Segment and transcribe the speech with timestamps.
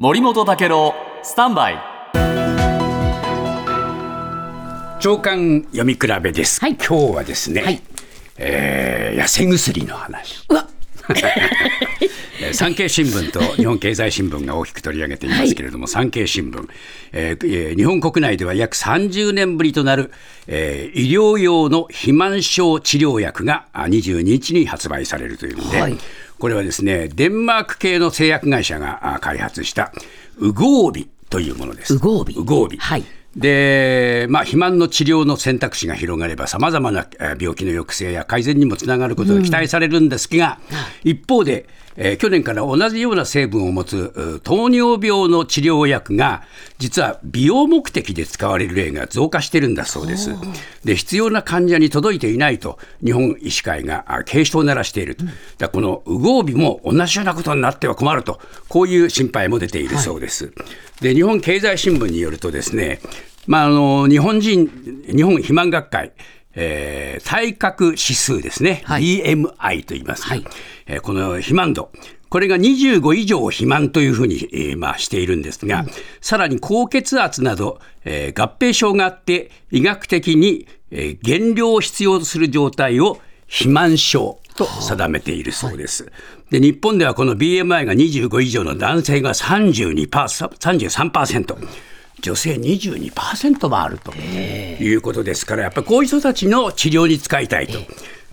[0.00, 0.92] 森本武郎
[1.22, 1.78] スタンバイ。
[4.98, 6.74] 長官読み比べです、はい。
[6.74, 7.80] 今日はですね、はい。
[8.36, 10.44] えー痩せ薬の話。
[10.48, 10.66] うわ。
[11.10, 11.12] え
[12.06, 12.13] ー
[12.54, 16.68] 産経新聞と 日本経済新聞が大きく取り上げていますけれども、産経新聞、
[17.12, 20.10] えーえー日本国内では約30年ぶりとなる、
[20.46, 25.98] えー医療用の肥満症治療薬があ22日に発売されるというので、はい。
[26.38, 29.92] これはですねデンマーク系の製薬会社があ開発した
[30.38, 31.94] ウゴービというものです。
[31.94, 32.34] ウゴービ。
[32.36, 32.76] ウゴービ。
[32.78, 33.04] はい
[33.36, 40.58] で、まあ、肥満の治療の選択肢が広がれば、さまざまなえー病気の抑制や改善にもつながることが期待されるんですが、
[41.02, 41.66] 一方で、
[41.96, 46.42] えー去年から同じような成分を持つう糖尿病の治療薬が、
[46.78, 50.30] 実は美容目的で使われる例が増加してるんだそうです。
[50.84, 55.24] で、必要な患者に届いていないと、日本医師会があ警鐘を鳴らしていると。
[55.58, 60.52] だこのウゴービも同じようなことになっては困ると、こういう心配も出ているそうです。
[61.00, 63.00] で、日本経済新聞によるとですね、
[63.46, 64.66] まあ、あの日本人、
[65.06, 66.12] 日本肥満学会、
[66.54, 69.20] えー体格指数ですね、はい。
[69.22, 70.44] BMI と言いますが、はい。
[70.86, 71.90] えーこの肥満度、
[72.28, 75.84] これが25以上肥満というふうに、えーまあ、しているんですが、
[76.20, 86.10] さらに高血圧など、えー合併症があって、医学的に、えー減量を必要とする状態を肥満症と定めているそうです。
[86.50, 91.56] で日本ではこの BMI が25以上の男性が32%、33%。
[92.20, 97.78] 女性22%もあるということですから、やっぱりこういう人たちの治療に使いたいと。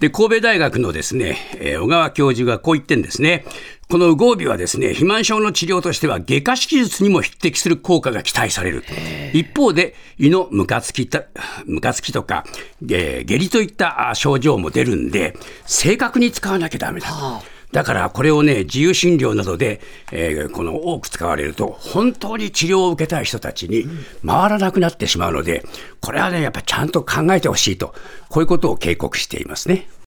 [0.00, 3.46] で神戸大学のですね、えー小川教授がこう言ってんですね。
[3.88, 8.84] このウゴービはですね、肥満症の治療としては外科手術にも匹敵する効果が期待される。
[9.32, 11.22] 一方で、胃のムカつきた、
[11.66, 12.44] ムカつきとか、
[12.90, 17.55] えー下痢といったあ症状も出るんで、正確に使わなきゃダメだと。
[17.72, 19.80] だからこれをね、自由診療などで、
[20.12, 23.86] えーこの多く使われると、本当に治療を受けたい人たちに
[24.24, 25.64] 回らなくなってしまうので、
[26.00, 27.94] これはね、やっぱりちゃんと考えてほしいと、
[28.28, 29.88] こういうことを警告していますね。